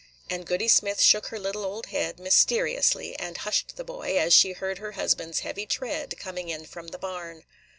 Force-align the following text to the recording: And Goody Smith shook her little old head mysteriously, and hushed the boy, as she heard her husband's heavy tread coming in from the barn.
And 0.31 0.47
Goody 0.47 0.67
Smith 0.67 0.99
shook 0.99 1.27
her 1.27 1.37
little 1.37 1.63
old 1.63 1.85
head 1.93 2.19
mysteriously, 2.19 3.15
and 3.19 3.37
hushed 3.37 3.75
the 3.75 3.83
boy, 3.83 4.17
as 4.17 4.33
she 4.33 4.53
heard 4.53 4.79
her 4.79 4.93
husband's 4.93 5.41
heavy 5.41 5.67
tread 5.67 6.17
coming 6.17 6.49
in 6.49 6.65
from 6.65 6.87
the 6.87 6.97
barn. 6.97 7.43